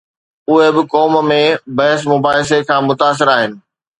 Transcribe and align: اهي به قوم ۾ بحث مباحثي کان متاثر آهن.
اهي 0.49 0.69
به 0.75 0.83
قوم 0.93 1.13
۾ 1.31 1.43
بحث 1.77 2.01
مباحثي 2.13 2.59
کان 2.69 2.81
متاثر 2.89 3.27
آهن. 3.35 3.51